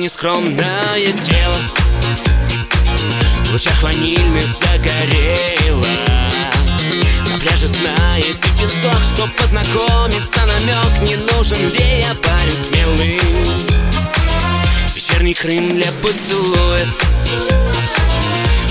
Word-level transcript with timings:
нескромное 0.00 1.12
тело. 1.12 1.56
В 3.44 3.52
лучах 3.52 3.82
ванильных 3.82 4.44
загорело. 4.44 5.86
На 7.30 7.38
пляже 7.38 7.66
знает 7.66 8.36
и 8.36 8.58
песок 8.58 9.02
Чтоб 9.14 9.30
познакомиться 9.36 10.46
намек 10.46 11.00
не 11.02 11.16
нужен. 11.16 11.58
Где 11.68 12.00
я 12.00 12.14
парень 12.14 12.56
смелый? 12.56 13.20
Вечерний 14.94 15.34
Крым 15.34 15.74
для 15.74 15.92
поцелуев 16.02 17.02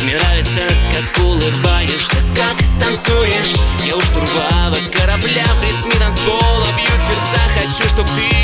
Мне 0.04 0.16
нравится, 0.18 0.62
как 0.92 1.24
улыбаешься, 1.24 2.18
как 2.36 2.58
танцуешь. 2.84 3.56
Я 3.86 3.96
у 3.96 4.02
штурвала 4.02 4.78
корабля 4.92 5.46
в 5.60 5.64
ритме 5.64 5.94
танцпола 6.00 6.66
Бью 6.76 6.88
сердца, 6.88 7.42
хочу, 7.54 7.88
чтоб 7.90 8.08
ты 8.08 8.39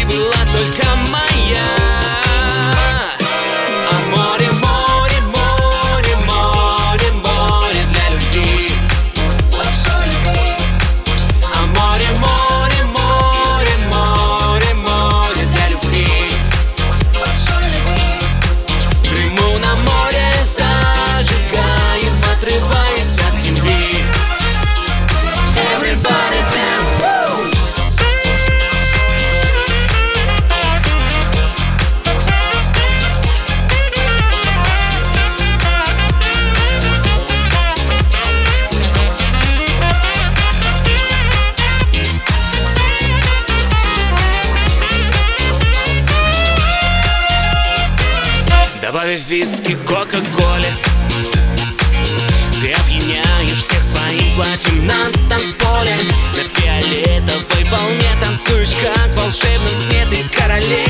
Виски 49.18 49.78
кока-коле. 49.88 50.68
Ты 52.62 52.74
опьяняешь 52.74 53.64
всех 53.64 53.82
своим 53.82 54.36
платьем 54.36 54.86
на 54.86 55.06
танцполе. 55.30 55.96
На 56.34 56.44
фиолетовой 56.60 57.64
волне 57.72 58.10
танцуешь 58.20 58.76
как 58.82 59.08
в 59.12 59.16
волшебном 59.16 59.70
сне 59.88 60.06
Ты 60.10 60.18
королева 60.38 60.85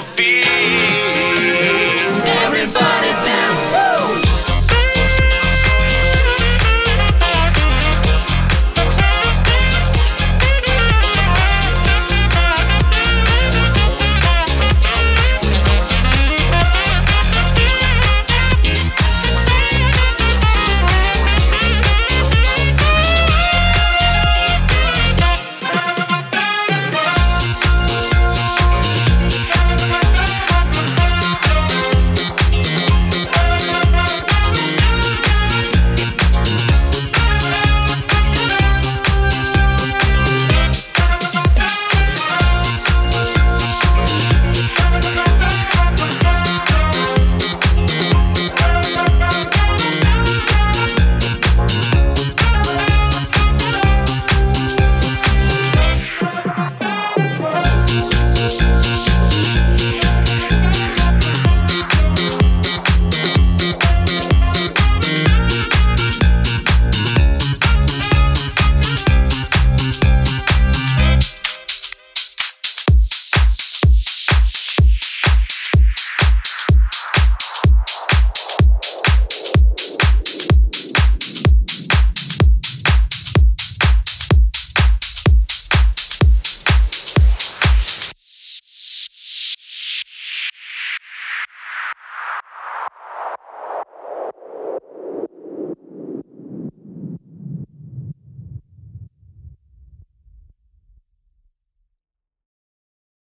Feel. 0.00 0.40
be 0.40 0.49